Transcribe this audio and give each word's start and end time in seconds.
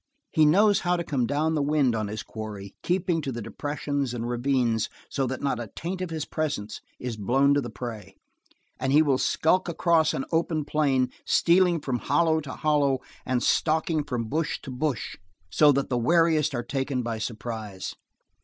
He 0.31 0.47
knows 0.47 0.79
how 0.79 0.97
to 0.97 1.03
come 1.03 1.27
down 1.27 1.53
the 1.53 1.61
wind 1.61 1.93
on 1.93 2.07
his 2.07 2.23
quarry 2.23 2.73
keeping 2.81 3.21
to 3.21 3.31
the 3.31 3.39
depressions 3.39 4.15
and 4.15 4.27
ravines 4.27 4.89
so 5.11 5.27
that 5.27 5.43
not 5.43 5.59
a 5.59 5.69
taint 5.75 6.01
of 6.01 6.09
his 6.09 6.25
presence 6.25 6.81
is 6.99 7.17
blown 7.17 7.53
to 7.53 7.61
the 7.61 7.69
prey; 7.69 8.15
and 8.79 8.91
he 8.91 9.03
will 9.03 9.19
skulk 9.19 9.69
across 9.69 10.15
an 10.15 10.25
open 10.31 10.65
plain, 10.65 11.11
stealing 11.23 11.79
from 11.79 11.99
hollow 11.99 12.39
to 12.39 12.53
hollow 12.53 12.97
and 13.27 13.43
stalking 13.43 14.03
from 14.03 14.25
bush 14.25 14.57
to 14.63 14.71
bush, 14.71 15.17
so 15.51 15.71
that 15.71 15.89
the 15.89 15.99
wariest 15.99 16.55
are 16.55 16.63
taken 16.63 17.03
by 17.03 17.19
surprise. 17.19 17.93